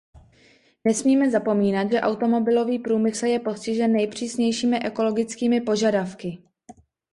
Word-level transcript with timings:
Nesmíme 0.85 1.29
zapomínat, 1.31 1.91
že 1.91 2.01
automobilový 2.01 2.79
průmysl 2.79 3.25
je 3.25 3.39
postižen 3.39 3.91
nejpřísnějšími 3.91 4.79
ekologickými 4.79 5.61
požadavky. 5.61 6.37